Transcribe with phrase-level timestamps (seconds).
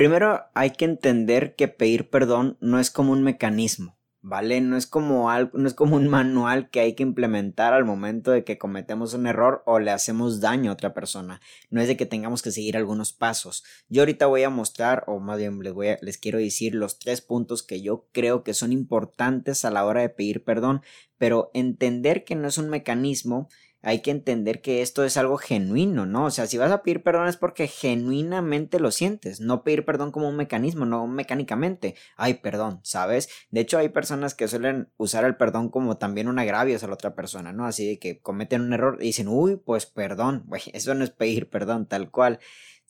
[0.00, 4.62] Primero hay que entender que pedir perdón no es como un mecanismo, ¿vale?
[4.62, 8.30] No es como algo, no es como un manual que hay que implementar al momento
[8.30, 11.42] de que cometemos un error o le hacemos daño a otra persona.
[11.68, 13.62] No es de que tengamos que seguir algunos pasos.
[13.90, 16.98] Yo ahorita voy a mostrar, o más bien les, voy a, les quiero decir los
[16.98, 20.80] tres puntos que yo creo que son importantes a la hora de pedir perdón,
[21.18, 23.50] pero entender que no es un mecanismo
[23.82, 26.26] hay que entender que esto es algo genuino, ¿no?
[26.26, 30.12] O sea, si vas a pedir perdón es porque genuinamente lo sientes, no pedir perdón
[30.12, 31.94] como un mecanismo, no mecánicamente.
[32.16, 33.28] Ay, perdón, ¿sabes?
[33.50, 36.94] De hecho, hay personas que suelen usar el perdón como también un agravio hacia la
[36.94, 37.66] otra persona, ¿no?
[37.66, 41.10] Así de que cometen un error y dicen, uy, pues perdón, güey, eso no es
[41.10, 42.38] pedir perdón tal cual.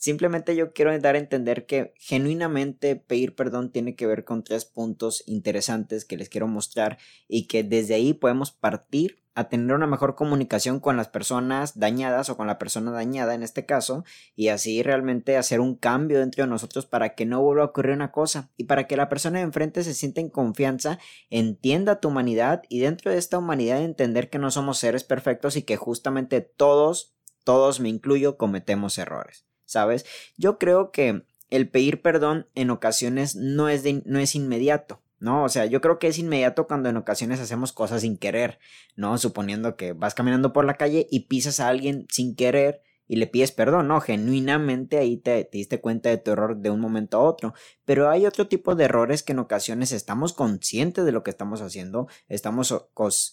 [0.01, 4.65] Simplemente yo quiero dar a entender que genuinamente pedir perdón tiene que ver con tres
[4.65, 6.97] puntos interesantes que les quiero mostrar
[7.29, 12.31] y que desde ahí podemos partir a tener una mejor comunicación con las personas dañadas
[12.31, 16.45] o con la persona dañada en este caso y así realmente hacer un cambio dentro
[16.45, 19.41] de nosotros para que no vuelva a ocurrir una cosa y para que la persona
[19.41, 20.99] de enfrente se sienta en confianza,
[21.29, 25.63] entienda tu humanidad y dentro de esta humanidad entender que no somos seres perfectos y
[25.63, 27.15] que justamente todos,
[27.45, 29.50] todos me incluyo, cometemos errores.
[29.71, 30.05] ¿Sabes?
[30.37, 35.01] Yo creo que el pedir perdón en ocasiones no es, no es inmediato.
[35.21, 35.45] ¿no?
[35.45, 38.59] O sea, yo creo que es inmediato cuando en ocasiones hacemos cosas sin querer,
[38.97, 39.19] ¿no?
[39.19, 43.27] Suponiendo que vas caminando por la calle y pisas a alguien sin querer y le
[43.27, 44.01] pides perdón, ¿no?
[44.01, 47.55] Genuinamente ahí te, diste cuenta de tu error de un momento a otro.
[47.85, 51.61] Pero hay otro tipo de errores que en ocasiones estamos conscientes de lo que estamos
[51.61, 52.87] haciendo, estamos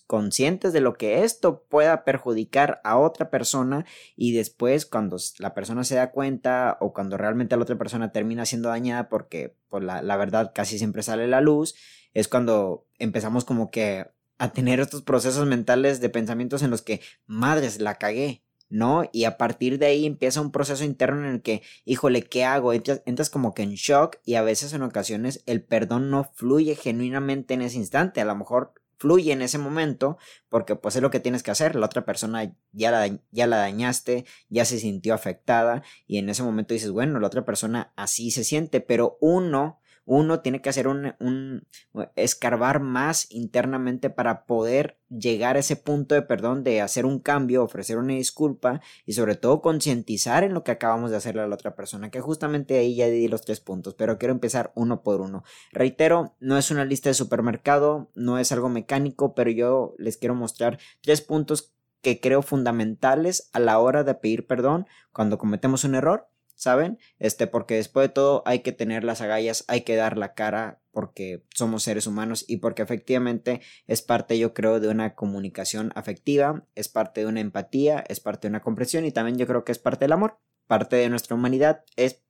[0.07, 3.85] conscientes de lo que esto pueda perjudicar a otra persona
[4.15, 8.47] y después cuando la persona se da cuenta o cuando realmente la otra persona termina
[8.47, 11.75] siendo dañada porque pues, la, la verdad casi siempre sale la luz,
[12.15, 14.07] es cuando empezamos como que
[14.39, 19.03] a tener estos procesos mentales de pensamientos en los que, madres, la cagué, ¿no?
[19.11, 22.73] Y a partir de ahí empieza un proceso interno en el que, híjole, ¿qué hago?
[22.73, 27.53] Entras, como que en shock y a veces en ocasiones el perdón no fluye genuinamente
[27.53, 30.17] en ese instante, a lo mejor fluye en ese momento
[30.49, 33.57] porque pues es lo que tienes que hacer, la otra persona ya la, ya la
[33.57, 38.31] dañaste, ya se sintió afectada y en ese momento dices, bueno, la otra persona así
[38.31, 41.67] se siente, pero uno uno tiene que hacer un,
[42.15, 47.61] escarbar más internamente para poder llegar a ese punto de perdón, de hacer un cambio,
[47.61, 51.55] ofrecer una disculpa y sobre todo concientizar en lo que acabamos de hacerle a la
[51.55, 55.19] otra persona, que justamente ahí ya di los tres puntos, pero quiero empezar uno por
[55.19, 55.43] uno.
[55.73, 60.35] Reitero, no es una lista de supermercado, no es algo mecánico, pero yo les quiero
[60.35, 65.95] mostrar tres puntos que creo fundamentales a la hora de pedir perdón cuando cometemos un
[65.95, 66.97] error ¿saben?
[67.19, 70.81] Este, porque después de todo hay que tener las agallas, hay que dar la cara
[70.91, 76.65] porque somos seres humanos y porque efectivamente es parte, yo creo, de una comunicación afectiva,
[76.75, 79.71] es parte de una empatía, es parte de una comprensión y también yo creo que
[79.71, 80.39] es parte del amor.
[80.65, 82.23] Parte de nuestra humanidad es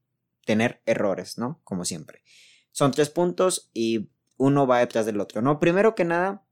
[0.46, 1.62] tener errores, ¿no?
[1.64, 2.22] Como siempre.
[2.72, 5.60] Son tres puntos y uno va detrás del otro, ¿no?
[5.60, 6.44] Primero que nada,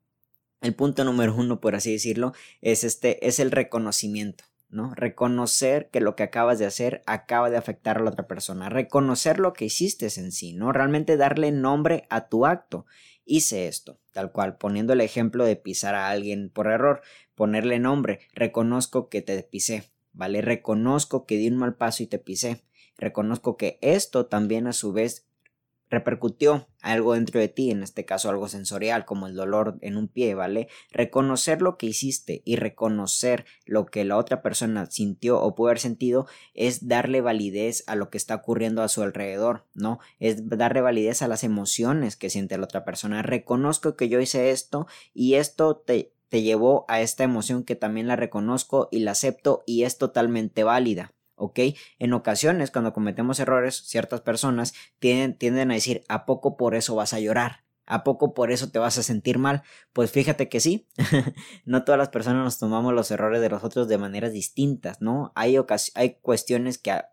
[0.61, 4.45] el punto número uno, por así decirlo, es este, es el reconocimiento.
[4.75, 4.93] ¿No?
[4.93, 9.39] Reconocer que lo que acabas de hacer acaba de afectar a la otra persona, reconocer
[9.39, 10.71] lo que hiciste en sí, ¿no?
[10.71, 12.85] Realmente darle nombre a tu acto.
[13.23, 17.01] Hice esto, tal cual, poniendo el ejemplo de pisar a alguien por error,
[17.33, 20.41] ponerle nombre, reconozco que te pisé, ¿vale?
[20.41, 22.63] Reconozco que di un mal paso y te pisé.
[22.97, 25.25] Reconozco que esto también a su vez
[25.89, 30.07] repercutió algo dentro de ti, en este caso algo sensorial como el dolor en un
[30.07, 30.67] pie, ¿vale?
[30.91, 35.79] Reconocer lo que hiciste y reconocer lo que la otra persona sintió o pudo haber
[35.79, 39.99] sentido es darle validez a lo que está ocurriendo a su alrededor, ¿no?
[40.19, 43.21] Es darle validez a las emociones que siente la otra persona.
[43.21, 48.07] Reconozco que yo hice esto y esto te, te llevó a esta emoción que también
[48.07, 51.13] la reconozco y la acepto y es totalmente válida.
[51.35, 51.59] ¿Ok?
[51.99, 57.13] En ocasiones, cuando cometemos errores, ciertas personas tienden, a decir, ¿a poco por eso vas
[57.13, 57.63] a llorar?
[57.85, 59.61] ¿A poco por eso te vas a sentir mal?
[59.93, 60.87] Pues fíjate que sí,
[61.65, 65.31] no todas las personas nos tomamos los errores de los otros de maneras distintas, ¿no?
[65.35, 65.55] Hay,
[65.93, 67.11] hay cuestiones que a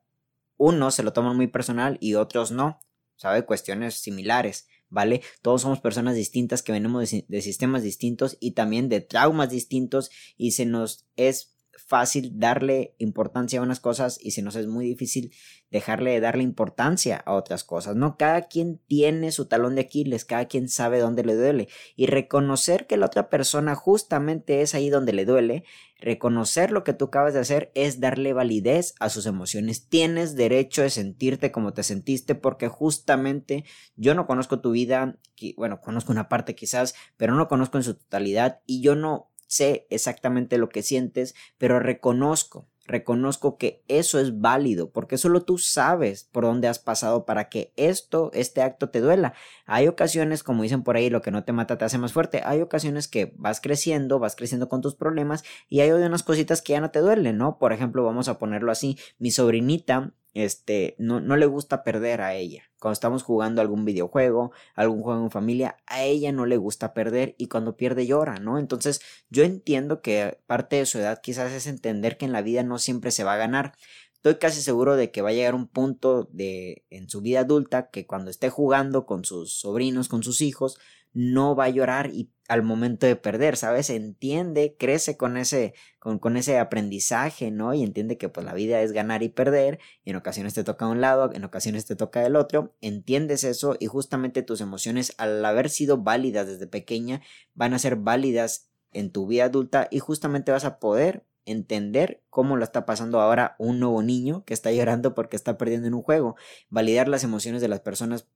[0.56, 2.80] unos se lo toman muy personal y otros no,
[3.16, 3.44] ¿sabe?
[3.44, 5.22] Cuestiones similares, ¿vale?
[5.42, 10.52] Todos somos personas distintas que venimos de sistemas distintos y también de traumas distintos y
[10.52, 15.32] se nos es fácil darle importancia a unas cosas y se nos es muy difícil
[15.70, 18.16] dejarle de darle importancia a otras cosas, ¿no?
[18.18, 22.86] Cada quien tiene su talón de Aquiles, cada quien sabe dónde le duele y reconocer
[22.86, 25.64] que la otra persona justamente es ahí donde le duele,
[25.98, 29.88] reconocer lo que tú acabas de hacer es darle validez a sus emociones.
[29.88, 33.64] Tienes derecho de sentirte como te sentiste porque justamente
[33.96, 35.18] yo no conozco tu vida,
[35.56, 39.86] bueno, conozco una parte quizás, pero no conozco en su totalidad y yo no sé
[39.90, 46.24] exactamente lo que sientes, pero reconozco, reconozco que eso es válido, porque solo tú sabes
[46.24, 49.34] por dónde has pasado para que esto, este acto te duela.
[49.66, 52.40] Hay ocasiones, como dicen por ahí, lo que no te mata te hace más fuerte.
[52.46, 56.72] Hay ocasiones que vas creciendo, vas creciendo con tus problemas y hay unas cositas que
[56.72, 57.58] ya no te duelen, ¿no?
[57.58, 62.34] Por ejemplo, vamos a ponerlo así, mi sobrinita este, no, no le gusta perder a
[62.34, 62.64] ella.
[62.80, 67.34] Cuando estamos jugando algún videojuego, algún juego en familia, a ella no le gusta perder
[67.38, 68.58] y cuando pierde llora, ¿no?
[68.58, 69.00] Entonces
[69.30, 72.78] yo entiendo que parte de su edad quizás es entender que en la vida no
[72.78, 73.74] siempre se va a ganar.
[74.14, 77.90] Estoy casi seguro de que va a llegar un punto de en su vida adulta
[77.90, 80.78] que cuando esté jugando con sus sobrinos, con sus hijos,
[81.12, 83.88] no va a llorar y al momento de perder, ¿sabes?
[83.88, 87.72] Entiende, crece con ese, con, con, ese aprendizaje, ¿no?
[87.72, 90.86] Y entiende que pues la vida es ganar y perder, y en ocasiones te toca
[90.86, 95.42] un lado, en ocasiones te toca el otro, entiendes eso y justamente tus emociones al
[95.42, 97.22] haber sido válidas desde pequeña
[97.54, 102.58] van a ser válidas en tu vida adulta y justamente vas a poder entender cómo
[102.58, 106.02] lo está pasando ahora un nuevo niño que está llorando porque está perdiendo en un
[106.02, 106.36] juego,
[106.68, 108.28] validar las emociones de las personas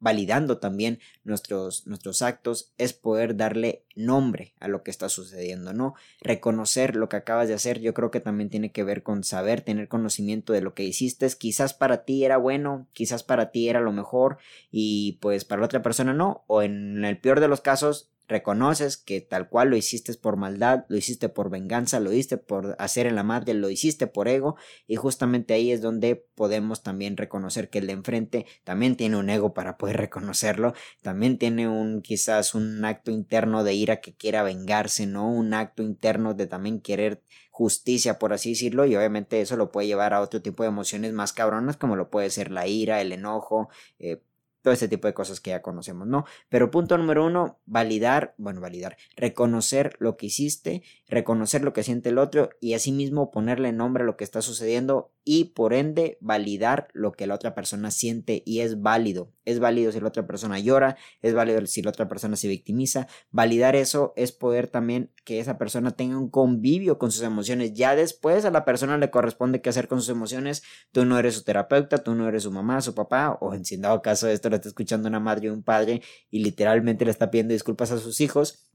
[0.00, 5.94] validando también nuestros, nuestros actos, es poder darle nombre a lo que está sucediendo, ¿no?
[6.20, 9.60] Reconocer lo que acabas de hacer, yo creo que también tiene que ver con saber,
[9.60, 13.80] tener conocimiento de lo que hiciste, quizás para ti era bueno, quizás para ti era
[13.80, 14.38] lo mejor
[14.70, 18.96] y pues para la otra persona no, o en el peor de los casos reconoces
[18.96, 23.06] que tal cual lo hiciste por maldad, lo hiciste por venganza, lo hiciste por hacer
[23.06, 24.56] en la madre, lo hiciste por ego
[24.86, 29.28] y justamente ahí es donde podemos también reconocer que el de enfrente también tiene un
[29.28, 30.72] ego para poder reconocerlo,
[31.02, 35.30] también tiene un quizás un acto interno de ira que quiera vengarse, ¿no?
[35.30, 39.88] Un acto interno de también querer justicia, por así decirlo, y obviamente eso lo puede
[39.88, 43.12] llevar a otro tipo de emociones más cabronas como lo puede ser la ira, el
[43.12, 43.68] enojo,
[43.98, 44.22] eh,
[44.62, 46.24] todo este tipo de cosas que ya conocemos, ¿no?
[46.48, 52.08] Pero punto número uno, validar, bueno, validar, reconocer lo que hiciste, reconocer lo que siente
[52.08, 56.88] el otro y asimismo ponerle nombre a lo que está sucediendo y por ende validar
[56.92, 59.32] lo que la otra persona siente y es válido.
[59.44, 63.08] Es válido si la otra persona llora, es válido si la otra persona se victimiza.
[63.30, 67.74] Validar eso es poder también que esa persona tenga un convivio con sus emociones.
[67.74, 70.62] Ya después a la persona le corresponde qué hacer con sus emociones.
[70.92, 73.76] Tú no eres su terapeuta, tú no eres su mamá, su papá, o en si
[73.76, 77.30] dado caso esto lo está escuchando una madre o un padre y literalmente le está
[77.30, 78.70] pidiendo disculpas a sus hijos.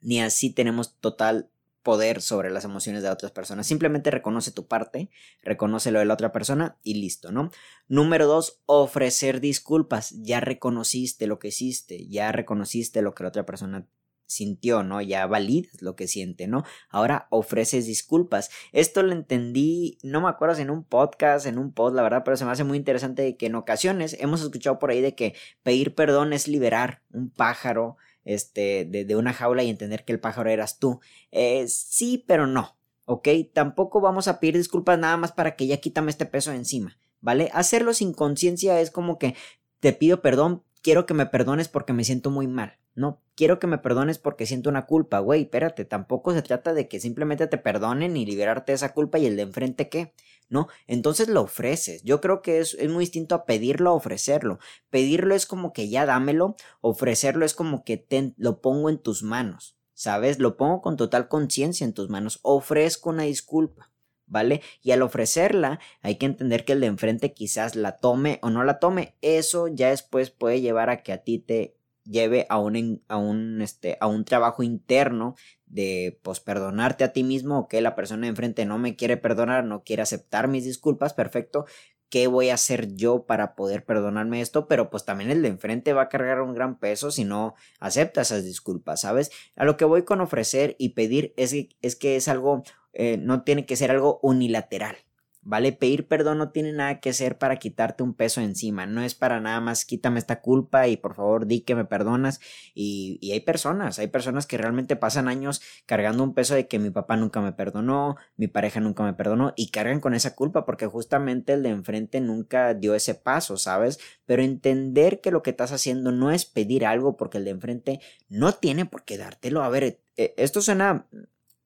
[0.00, 1.50] Ni así tenemos total
[1.82, 3.66] poder sobre las emociones de otras personas.
[3.66, 5.10] Simplemente reconoce tu parte,
[5.42, 7.50] reconoce lo de la otra persona y listo, ¿no?
[7.88, 10.10] Número dos, ofrecer disculpas.
[10.22, 13.86] Ya reconociste lo que hiciste, ya reconociste lo que la otra persona
[14.28, 15.00] sintió, ¿no?
[15.00, 16.64] Ya validas lo que siente, ¿no?
[16.90, 18.50] Ahora ofreces disculpas.
[18.72, 22.22] Esto lo entendí, no me acuerdo si en un podcast, en un pod, la verdad,
[22.24, 25.34] pero se me hace muy interesante que en ocasiones hemos escuchado por ahí de que
[25.62, 30.50] pedir perdón es liberar un pájaro, este, de, una jaula y entender que el pájaro
[30.50, 31.00] eras tú.
[31.32, 33.28] Eh, sí, pero no, ¿ok?
[33.52, 36.98] Tampoco vamos a pedir disculpas nada más para que ya quítame este peso de encima,
[37.20, 37.50] ¿vale?
[37.52, 39.34] Hacerlo sin conciencia es como que
[39.80, 42.78] te pido perdón, quiero que me perdones porque me siento muy mal.
[42.98, 46.88] No, quiero que me perdones porque siento una culpa, güey, espérate, tampoco se trata de
[46.88, 50.14] que simplemente te perdonen y liberarte de esa culpa y el de enfrente qué,
[50.48, 50.66] ¿no?
[50.88, 52.02] Entonces lo ofreces.
[52.02, 54.58] Yo creo que es, muy distinto a pedirlo a ofrecerlo.
[54.90, 59.22] Pedirlo es como que ya dámelo, ofrecerlo es como que te, lo pongo en tus
[59.22, 60.40] manos, ¿sabes?
[60.40, 63.92] Lo pongo con total conciencia en tus manos, ofrezco una disculpa.
[64.30, 64.60] ¿Vale?
[64.82, 68.62] Y al ofrecerla, hay que entender que el de enfrente quizás la tome o no
[68.62, 69.14] la tome.
[69.22, 71.77] Eso ya después puede llevar a que a ti te
[72.08, 75.36] lleve a un, a un, este, a un trabajo interno
[75.66, 79.16] de pues perdonarte a ti mismo o que la persona de enfrente no me quiere
[79.16, 81.66] perdonar, no quiere aceptar mis disculpas, perfecto.
[82.10, 84.66] ¿Qué voy a hacer yo para poder perdonarme esto?
[84.66, 88.22] Pero pues también el de enfrente va a cargar un gran peso si no acepta
[88.22, 89.30] esas disculpas, ¿sabes?
[89.56, 92.62] A lo que voy con ofrecer y pedir es, es que es algo,
[92.94, 94.96] eh, no tiene que ser algo unilateral.
[95.42, 95.72] ¿Vale?
[95.72, 99.40] Pedir perdón no tiene nada que ser para quitarte un peso encima, no es para
[99.40, 102.40] nada más quítame esta culpa y por favor di que me perdonas.
[102.74, 106.78] Y, y, hay personas, hay personas que realmente pasan años cargando un peso de que
[106.78, 110.64] mi papá nunca me perdonó, mi pareja nunca me perdonó y cargan con esa culpa
[110.64, 113.98] porque justamente el de enfrente nunca dio ese paso, ¿sabes?
[114.26, 118.00] Pero entender que lo que estás haciendo no es pedir algo porque el de enfrente
[118.28, 119.62] no tiene por qué dártelo.
[119.62, 121.06] A ver, eh, esto suena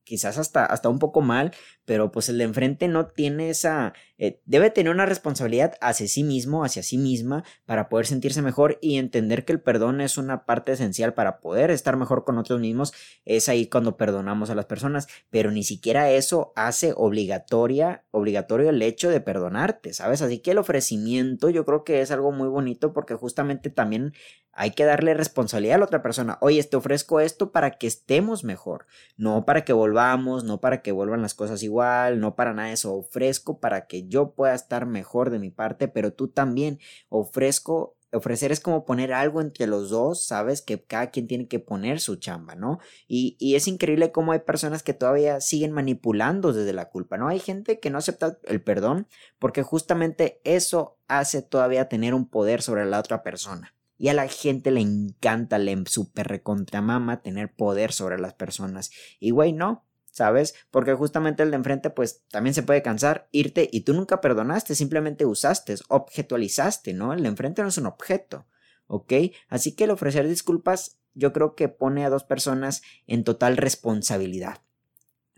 [0.04, 1.52] quizás hasta, hasta un poco mal,
[1.84, 6.24] pero pues el de enfrente no tiene esa, eh, debe tener una responsabilidad hacia sí
[6.24, 10.44] mismo, hacia sí misma, para poder sentirse mejor y entender que el perdón es una
[10.44, 12.92] parte esencial para poder estar mejor con otros mismos,
[13.24, 18.82] es ahí cuando perdonamos a las personas, pero ni siquiera eso hace obligatoria, obligatorio el
[18.82, 20.22] hecho de perdonarte, ¿sabes?
[20.22, 24.12] Así que el ofrecimiento yo creo que es algo muy bonito porque justamente también
[24.52, 26.38] hay que darle responsabilidad a la otra persona.
[26.40, 28.86] Oye, te ofrezco esto para que estemos mejor,
[29.16, 31.71] no para que volvamos, no para que vuelvan las cosas igual,
[32.16, 32.94] no para nada eso.
[32.94, 37.96] Ofrezco para que yo pueda estar mejor de mi parte, pero tú también ofrezco.
[38.14, 41.98] Ofrecer es como poner algo entre los dos, sabes que cada quien tiene que poner
[41.98, 42.78] su chamba, ¿no?
[43.08, 47.28] Y, y es increíble cómo hay personas que todavía siguen manipulando desde la culpa, ¿no?
[47.28, 49.06] Hay gente que no acepta el perdón
[49.38, 53.74] porque justamente eso hace todavía tener un poder sobre la otra persona.
[54.02, 58.90] Y a la gente le encanta, le super recontramama tener poder sobre las personas.
[59.20, 60.54] Y güey, no, ¿sabes?
[60.70, 64.76] Porque justamente el de enfrente pues también se puede cansar, irte y tú nunca perdonaste,
[64.76, 67.12] simplemente usaste, objetualizaste, ¿no?
[67.12, 68.46] El de enfrente no es un objeto,
[68.86, 69.12] ¿ok?
[69.48, 74.62] Así que el ofrecer disculpas yo creo que pone a dos personas en total responsabilidad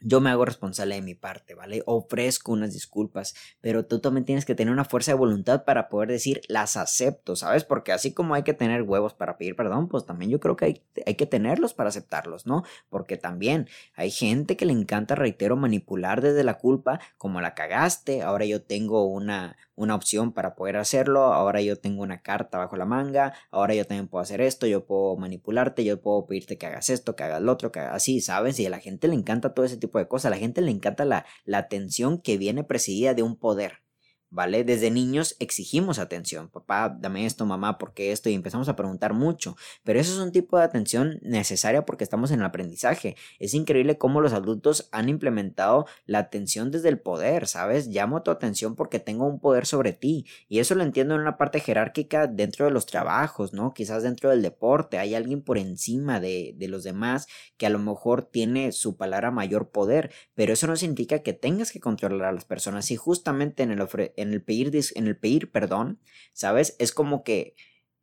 [0.05, 1.83] yo me hago responsable de mi parte, ¿vale?
[1.87, 6.11] Ofrezco unas disculpas, pero tú también tienes que tener una fuerza de voluntad para poder
[6.11, 7.65] decir las acepto, ¿sabes?
[7.65, 10.65] Porque así como hay que tener huevos para pedir perdón, pues también yo creo que
[10.67, 12.65] hay, hay que tenerlos para aceptarlos, ¿no?
[12.91, 18.23] Porque también hay gente que le encanta, reitero, manipular desde la culpa, como la cagaste,
[18.23, 22.77] ahora yo tengo una, una opción para poder hacerlo, ahora yo tengo una carta bajo
[22.77, 26.67] la manga, ahora yo también puedo hacer esto, yo puedo manipularte, yo puedo pedirte que
[26.67, 28.59] hagas esto, que hagas lo otro, que hagas así, ¿sabes?
[28.61, 30.71] Y a la gente le encanta todo ese tipo de cosas, a la gente le
[30.71, 33.84] encanta la, la atención que viene presidida de un poder.
[34.31, 34.65] ¿Vale?
[34.65, 38.29] Desde niños exigimos atención, papá, dame esto, mamá, ¿por qué esto?
[38.29, 42.31] Y empezamos a preguntar mucho, pero eso es un tipo de atención necesaria porque estamos
[42.31, 43.17] en el aprendizaje.
[43.39, 47.87] Es increíble cómo los adultos han implementado la atención desde el poder, ¿sabes?
[47.89, 51.37] Llamo tu atención porque tengo un poder sobre ti y eso lo entiendo en una
[51.37, 53.75] parte jerárquica dentro de los trabajos, ¿no?
[53.75, 57.27] Quizás dentro del deporte hay alguien por encima de, de los demás
[57.57, 61.71] que a lo mejor tiene su palabra mayor poder, pero eso no significa que tengas
[61.71, 63.81] que controlar a las personas y justamente en el,
[64.25, 66.01] en el pedir, en el pedir perdón,
[66.33, 66.75] ¿sabes?
[66.79, 67.55] Es como que,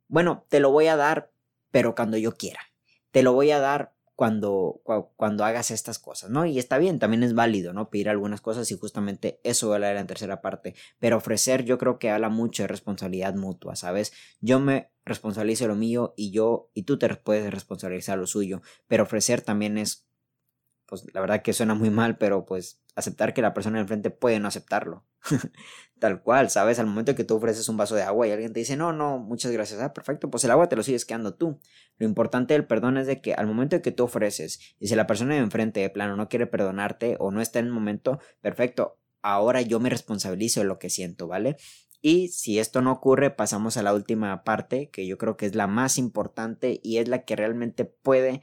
[0.08, 1.32] bueno, te lo voy a dar,
[1.70, 2.60] pero cuando yo quiera.
[3.10, 4.82] Te lo voy a dar cuando,
[5.16, 6.46] cuando hagas estas cosas, ¿no?
[6.46, 7.90] Y está bien, también es válido, ¿no?
[7.90, 10.74] Pedir algunas cosas y justamente eso va a hablar en tercera parte.
[10.98, 14.12] Pero ofrecer yo creo que habla mucho de responsabilidad mutua, ¿sabes?
[14.40, 18.62] Yo me responsabilizo lo mío y yo y tú te puedes responsabilizar lo suyo.
[18.86, 20.06] Pero ofrecer también es,
[20.92, 24.38] pues la verdad que suena muy mal, pero pues aceptar que la persona enfrente puede
[24.40, 25.06] no aceptarlo.
[25.98, 26.78] Tal cual, ¿sabes?
[26.78, 29.18] Al momento que tú ofreces un vaso de agua y alguien te dice, no, no,
[29.18, 31.58] muchas gracias, ah, perfecto, pues el agua te lo sigues quedando tú.
[31.96, 35.06] Lo importante del perdón es de que al momento que tú ofreces y si la
[35.06, 38.98] persona de enfrente de plano no quiere perdonarte o no está en el momento, perfecto,
[39.22, 41.56] ahora yo me responsabilizo de lo que siento, ¿vale?
[42.02, 45.54] Y si esto no ocurre, pasamos a la última parte, que yo creo que es
[45.54, 48.42] la más importante y es la que realmente puede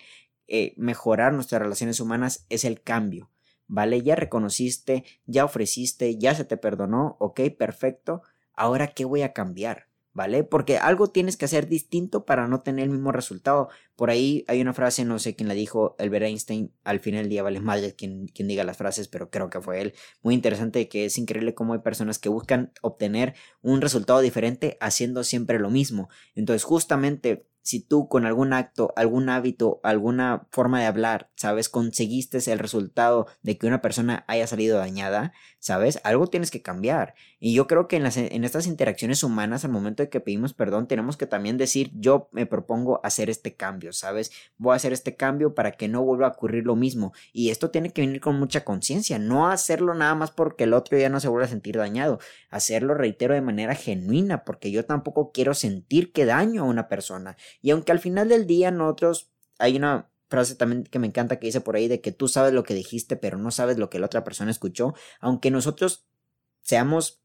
[0.49, 3.29] eh, mejorar nuestras relaciones humanas, es el cambio.
[3.69, 4.01] ¿vale?
[4.01, 8.23] Ya reconociste, ya ofreciste, ya se te perdonó, ok, perfecto.
[8.53, 9.87] Ahora, ¿qué voy a cambiar?
[10.11, 10.43] ¿Vale?
[10.43, 13.69] Porque algo tienes que hacer distinto para no tener el mismo resultado.
[13.95, 17.29] Por ahí hay una frase, no sé quién la dijo, Albert Einstein, al final del
[17.29, 19.93] día vale más quien, quien diga las frases, pero creo que fue él.
[20.23, 25.23] Muy interesante que es increíble cómo hay personas que buscan obtener un resultado diferente haciendo
[25.23, 26.09] siempre lo mismo.
[26.35, 31.69] Entonces, justamente si tú con algún acto, algún hábito, alguna forma de hablar, ¿sabes?
[31.69, 35.99] Conseguiste el resultado de que una persona haya salido dañada, ¿sabes?
[36.03, 37.13] Algo tienes que cambiar.
[37.39, 40.53] Y yo creo que en, las, en estas interacciones humanas, al momento de que pedimos
[40.53, 44.31] perdón, tenemos que también decir, yo me propongo hacer este cambio, ¿sabes?
[44.57, 47.13] Voy a hacer este cambio para que no vuelva a ocurrir lo mismo.
[47.33, 50.97] Y esto tiene que venir con mucha conciencia, no hacerlo nada más porque el otro
[50.97, 52.19] ya no se vuelva a sentir dañado.
[52.49, 57.37] Hacerlo, reitero, de manera genuina, porque yo tampoco quiero sentir que daño a una persona.
[57.61, 61.47] Y aunque al final del día nosotros hay una frase también que me encanta que
[61.47, 63.99] dice por ahí de que tú sabes lo que dijiste pero no sabes lo que
[63.99, 66.07] la otra persona escuchó, aunque nosotros
[66.61, 67.21] seamos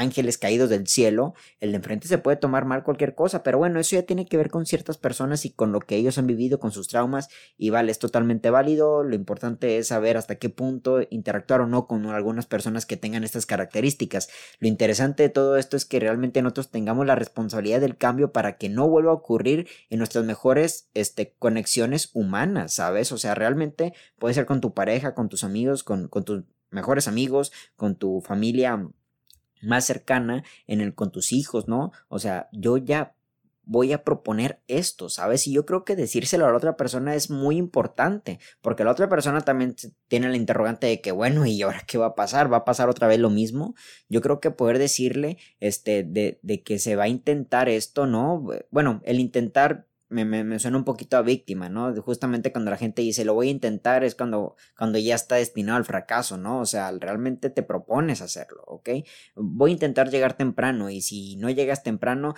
[0.00, 3.78] ángeles caídos del cielo, el de enfrente se puede tomar mal cualquier cosa, pero bueno,
[3.78, 6.58] eso ya tiene que ver con ciertas personas y con lo que ellos han vivido,
[6.58, 11.00] con sus traumas, y vale, es totalmente válido, lo importante es saber hasta qué punto
[11.10, 14.30] interactuar o no con algunas personas que tengan estas características.
[14.58, 18.56] Lo interesante de todo esto es que realmente nosotros tengamos la responsabilidad del cambio para
[18.56, 23.12] que no vuelva a ocurrir en nuestras mejores este, conexiones humanas, ¿sabes?
[23.12, 27.08] O sea, realmente puede ser con tu pareja, con tus amigos, con, con tus mejores
[27.08, 28.88] amigos, con tu familia
[29.62, 31.92] más cercana en el con tus hijos, ¿no?
[32.08, 33.14] O sea, yo ya
[33.70, 35.46] voy a proponer esto, ¿sabes?
[35.46, 39.08] Y yo creo que decírselo a la otra persona es muy importante, porque la otra
[39.08, 39.76] persona también
[40.08, 42.52] tiene la interrogante de que, bueno, ¿y ahora qué va a pasar?
[42.52, 43.76] ¿Va a pasar otra vez lo mismo?
[44.08, 48.44] Yo creo que poder decirle, este, de, de que se va a intentar esto, ¿no?
[48.72, 51.94] Bueno, el intentar me, me, suena un poquito a víctima, ¿no?
[52.02, 55.78] Justamente cuando la gente dice lo voy a intentar es cuando, cuando ya está destinado
[55.78, 56.60] al fracaso, ¿no?
[56.60, 58.90] O sea, realmente te propones hacerlo, ¿ok?
[59.36, 62.34] Voy a intentar llegar temprano y si no llegas temprano,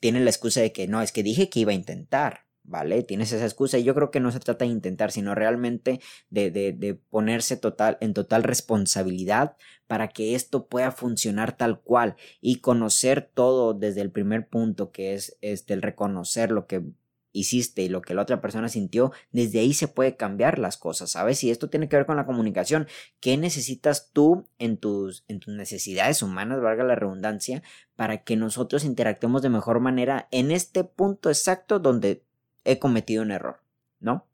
[0.00, 3.02] tiene la excusa de que no, es que dije que iba a intentar, ¿vale?
[3.02, 6.00] Tienes esa excusa y yo creo que no se trata de intentar, sino realmente
[6.30, 9.56] de, de, de, ponerse total, en total responsabilidad
[9.88, 15.14] para que esto pueda funcionar tal cual y conocer todo desde el primer punto que
[15.14, 16.84] es este, el reconocer lo que
[17.32, 21.10] hiciste y lo que la otra persona sintió, desde ahí se puede cambiar las cosas,
[21.12, 21.42] ¿sabes?
[21.44, 22.86] Y esto tiene que ver con la comunicación.
[23.20, 27.62] ¿Qué necesitas tú en tus, en tus necesidades humanas, valga la redundancia,
[27.96, 32.24] para que nosotros interactuemos de mejor manera en este punto exacto donde
[32.64, 33.62] he cometido un error,
[33.98, 34.26] ¿no?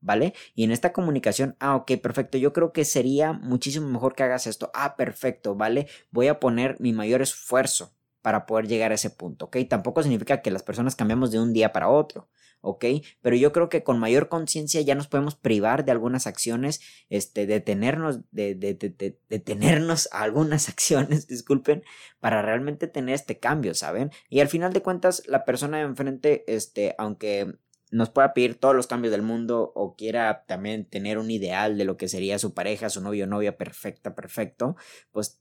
[0.00, 0.32] ¿Vale?
[0.54, 4.46] Y en esta comunicación, ah, ok, perfecto, yo creo que sería muchísimo mejor que hagas
[4.46, 4.70] esto.
[4.72, 5.88] Ah, perfecto, ¿vale?
[6.12, 9.58] Voy a poner mi mayor esfuerzo para poder llegar a ese punto, ¿ok?
[9.68, 12.28] Tampoco significa que las personas cambiamos de un día para otro,
[12.60, 12.84] ¿ok?
[13.20, 17.46] Pero yo creo que con mayor conciencia ya nos podemos privar de algunas acciones, este,
[17.46, 21.84] detenernos, de, de, de, detenernos a algunas acciones, disculpen,
[22.20, 24.10] para realmente tener este cambio, ¿saben?
[24.28, 27.54] Y al final de cuentas, la persona de enfrente, este, aunque
[27.90, 31.84] nos pueda pedir todos los cambios del mundo o quiera también tener un ideal de
[31.84, 34.76] lo que sería su pareja, su novio o novia perfecta, perfecto,
[35.10, 35.40] pues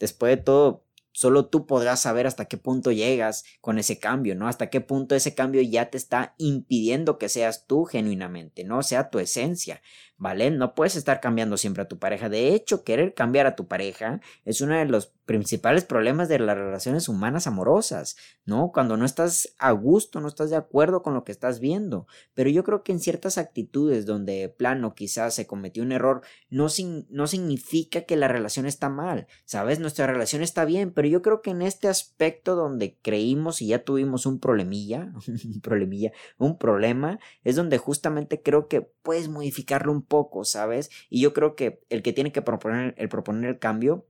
[0.00, 0.85] después de todo
[1.16, 4.48] solo tú podrás saber hasta qué punto llegas con ese cambio, ¿no?
[4.48, 8.82] Hasta qué punto ese cambio ya te está impidiendo que seas tú genuinamente, ¿no?
[8.82, 9.80] Sea tu esencia.
[10.18, 10.50] ¿vale?
[10.50, 12.28] No puedes estar cambiando siempre a tu pareja.
[12.28, 16.56] De hecho, querer cambiar a tu pareja es uno de los principales problemas de las
[16.56, 18.70] relaciones humanas amorosas, ¿no?
[18.72, 22.06] Cuando no estás a gusto, no estás de acuerdo con lo que estás viendo.
[22.32, 26.68] Pero yo creo que en ciertas actitudes donde plano quizás se cometió un error, no,
[27.10, 29.80] no significa que la relación está mal, ¿sabes?
[29.80, 33.80] Nuestra relación está bien, pero yo creo que en este aspecto donde creímos y ya
[33.80, 40.02] tuvimos un problemilla, un problemilla, un problema, es donde justamente creo que puedes modificarlo un
[40.02, 40.90] poco, ¿sabes?
[41.10, 44.06] Y yo creo que el que tiene que proponer el, proponer el cambio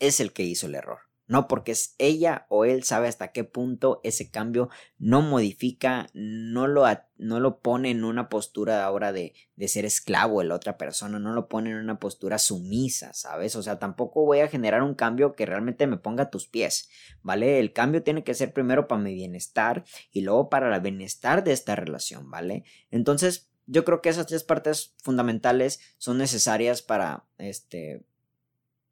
[0.00, 0.98] es el que hizo el error.
[1.30, 6.66] No, porque es ella o él sabe hasta qué punto ese cambio no modifica, no
[6.66, 6.86] lo,
[7.18, 11.20] no lo pone en una postura ahora de, de ser esclavo de la otra persona,
[11.20, 13.54] no lo pone en una postura sumisa, ¿sabes?
[13.54, 16.88] O sea, tampoco voy a generar un cambio que realmente me ponga a tus pies,
[17.22, 17.60] ¿vale?
[17.60, 21.52] El cambio tiene que ser primero para mi bienestar y luego para el bienestar de
[21.52, 22.64] esta relación, ¿vale?
[22.90, 28.04] Entonces, yo creo que esas tres partes fundamentales son necesarias para, este,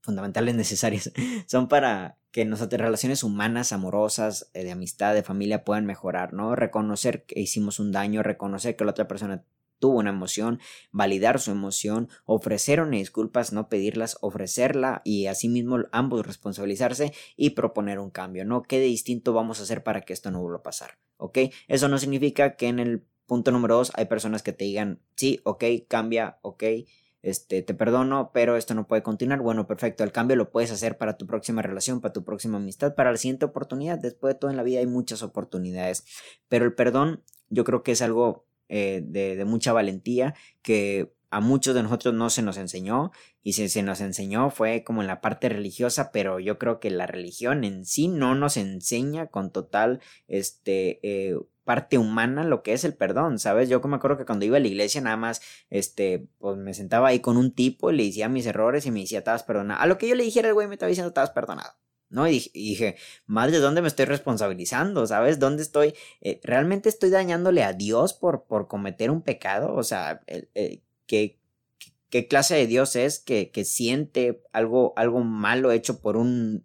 [0.01, 1.13] fundamentales necesarias,
[1.47, 6.55] son para que nuestras relaciones humanas, amorosas, eh, de amistad, de familia puedan mejorar, ¿no?
[6.55, 9.45] Reconocer que hicimos un daño, reconocer que la otra persona
[9.79, 16.27] tuvo una emoción, validar su emoción, ofrecer una disculpas, no pedirlas, ofrecerla y asimismo ambos
[16.27, 18.63] responsabilizarse y proponer un cambio, ¿no?
[18.63, 20.99] ¿Qué de distinto vamos a hacer para que esto no vuelva a pasar?
[21.17, 21.39] ¿Ok?
[21.69, 25.39] Eso no significa que en el Punto número dos, hay personas que te digan, sí,
[25.45, 26.65] ok, cambia, ok,
[27.23, 29.41] este, te perdono, pero esto no puede continuar.
[29.41, 32.95] Bueno, perfecto, el cambio lo puedes hacer para tu próxima relación, para tu próxima amistad,
[32.95, 33.99] para la siguiente oportunidad.
[33.99, 36.05] Después de todo en la vida hay muchas oportunidades,
[36.49, 41.75] pero el perdón yo creo que es algo eh, de, mucha valentía que a muchos
[41.75, 45.21] de nosotros no se nos enseñó y si se nos enseñó fue como en la
[45.21, 50.01] parte religiosa, pero yo creo que la religión en sí no nos enseña con total
[50.27, 53.69] este eh, parte humana lo que es el perdón, ¿sabes?
[53.69, 57.09] Yo me acuerdo que cuando iba a la iglesia nada más, este, pues me sentaba
[57.09, 59.79] ahí con un tipo, le decía mis errores y me decía, estabas perdonado.
[59.79, 61.75] A lo que yo le dijera, el güey me estaba diciendo, estabas perdonado.
[62.09, 62.27] ¿no?
[62.27, 65.07] Y dije, dije, madre, ¿dónde me estoy responsabilizando?
[65.07, 65.39] ¿Sabes?
[65.39, 65.93] ¿Dónde estoy?
[66.23, 69.75] Eh, ¿Realmente estoy dañándole a Dios por, por cometer un pecado?
[69.75, 70.23] O sea,
[71.07, 71.39] ¿qué,
[72.09, 76.63] qué clase de Dios es que, que siente algo, algo malo hecho por un,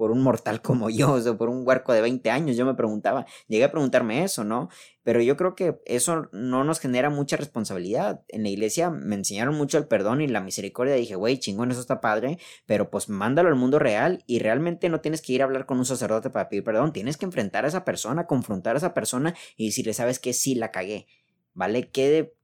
[0.00, 2.56] por un mortal como yo, o sea, por un huerco de 20 años.
[2.56, 4.70] Yo me preguntaba, llegué a preguntarme eso, ¿no?
[5.02, 8.22] Pero yo creo que eso no nos genera mucha responsabilidad.
[8.28, 10.94] En la iglesia me enseñaron mucho el perdón y la misericordia.
[10.94, 15.02] Dije, güey, chingón, eso está padre, pero pues mándalo al mundo real y realmente no
[15.02, 16.94] tienes que ir a hablar con un sacerdote para pedir perdón.
[16.94, 20.32] Tienes que enfrentar a esa persona, confrontar a esa persona y decirle, ¿sabes qué?
[20.32, 21.08] Sí, la cagué,
[21.52, 21.90] ¿vale?
[21.90, 22.34] ¿Qué de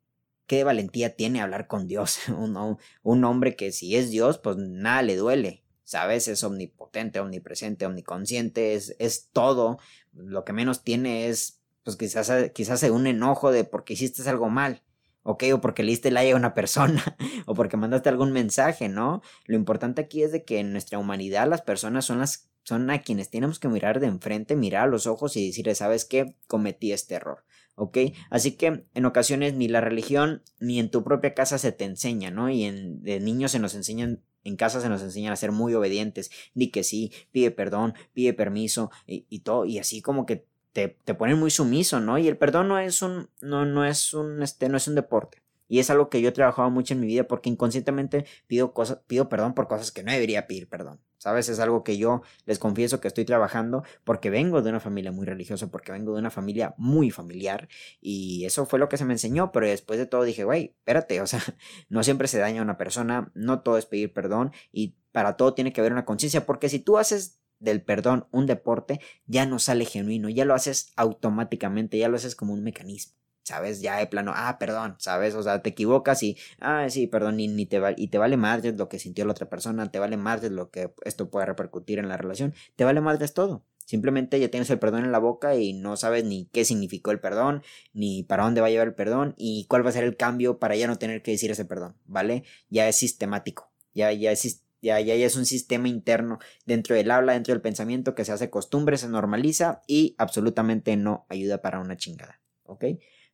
[0.46, 2.28] qué valentía tiene hablar con Dios.
[2.28, 5.65] un, un, hombre que si es Dios, pues nada le duele.
[5.86, 6.28] ¿Sabes?
[6.28, 9.78] Es omnipotente, omnipresente, omniconsciente, es, es todo.
[10.12, 14.82] Lo que menos tiene es, pues quizás, quizás un enojo de porque hiciste algo mal,
[15.22, 15.44] ¿ok?
[15.54, 19.22] O porque le diste like a una persona, o porque mandaste algún mensaje, ¿no?
[19.46, 23.00] Lo importante aquí es de que en nuestra humanidad las personas son las son a
[23.00, 26.34] quienes tenemos que mirar de enfrente, mirar a los ojos y decirle, ¿sabes qué?
[26.48, 27.44] Cometí este error.
[27.76, 27.98] ¿ok?
[28.30, 32.30] Así que en ocasiones ni la religión ni en tu propia casa se te enseña,
[32.30, 32.50] ¿no?
[32.50, 35.74] Y en, de niños se nos enseñan, en casa se nos enseñan a ser muy
[35.74, 40.96] obedientes, di que sí, pide perdón, pide permiso y, todo, y así como que te,
[41.04, 42.18] te, ponen muy sumiso, ¿no?
[42.18, 45.42] Y el perdón no es un, no, no es un, este, no es un deporte.
[45.68, 49.00] Y es algo que yo he trabajado mucho en mi vida porque inconscientemente pido cosas,
[49.06, 51.00] pido perdón por cosas que no debería pedir perdón.
[51.18, 51.48] ¿Sabes?
[51.48, 55.26] Es algo que yo les confieso que estoy trabajando porque vengo de una familia muy
[55.26, 57.68] religiosa, porque vengo de una familia muy familiar
[58.00, 61.20] y eso fue lo que se me enseñó, pero después de todo dije, güey, espérate,
[61.20, 61.40] o sea,
[61.88, 65.54] no siempre se daña a una persona, no todo es pedir perdón y para todo
[65.54, 69.58] tiene que haber una conciencia, porque si tú haces del perdón un deporte, ya no
[69.58, 73.14] sale genuino, ya lo haces automáticamente, ya lo haces como un mecanismo.
[73.46, 73.80] ¿Sabes?
[73.80, 75.34] Ya de plano, ah, perdón, ¿sabes?
[75.34, 78.72] O sea, te equivocas y, ah, sí, perdón, y, ni te y te vale de
[78.72, 82.08] lo que sintió la otra persona, te vale de lo que esto puede repercutir en
[82.08, 83.64] la relación, te vale de todo.
[83.84, 87.20] Simplemente ya tienes el perdón en la boca y no sabes ni qué significó el
[87.20, 90.16] perdón, ni para dónde va a llevar el perdón y cuál va a ser el
[90.16, 92.42] cambio para ya no tener que decir ese perdón, ¿vale?
[92.68, 97.10] Ya es sistemático, ya, ya es ya, ya, ya, es un sistema interno dentro del
[97.10, 101.80] habla, dentro del pensamiento que se hace costumbre, se normaliza y absolutamente no ayuda para
[101.80, 102.40] una chingada.
[102.64, 102.84] ¿Ok?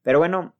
[0.02, 0.54] Pero bueno,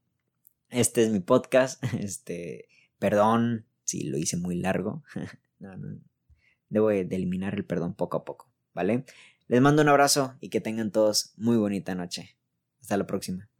[0.70, 1.83] este es mi podcast.
[2.00, 5.02] Este, perdón si lo hice muy largo.
[6.68, 9.05] Debo de eliminar el perdón poco a poco, ¿vale?
[9.48, 12.37] Les mando un abrazo y que tengan todos muy bonita noche.
[12.81, 13.51] Hasta la próxima.